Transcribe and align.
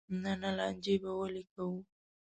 نه 0.21 0.33
نه 0.41 0.49
لانجې 0.57 0.95
به 1.03 1.11
ولې 1.19 1.43
کوو. 1.53 1.79